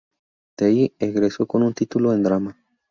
[0.57, 2.57] De allí egresó con un título en drama.